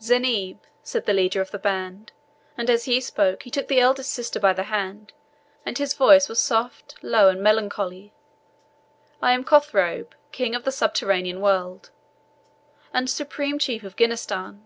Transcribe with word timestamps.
'Zeineb,' 0.00 0.60
said 0.84 1.06
the 1.06 1.12
leader 1.12 1.40
of 1.40 1.50
the 1.50 1.58
band 1.58 2.12
and 2.56 2.70
as 2.70 2.84
he 2.84 3.00
spoke 3.00 3.42
he 3.42 3.50
took 3.50 3.66
the 3.66 3.80
eldest 3.80 4.12
sister 4.12 4.38
by 4.38 4.52
the 4.52 4.62
hand, 4.70 5.12
and 5.66 5.76
his 5.78 5.92
voice 5.94 6.28
was 6.28 6.38
soft, 6.38 6.94
low, 7.02 7.28
and 7.28 7.42
melancholy 7.42 8.12
'I 9.20 9.32
am 9.32 9.42
Cothrob, 9.44 10.12
king 10.30 10.54
of 10.54 10.62
the 10.62 10.70
subterranean 10.70 11.40
world, 11.40 11.90
and 12.94 13.10
supreme 13.10 13.58
chief 13.58 13.82
of 13.82 13.96
Ginnistan. 13.96 14.60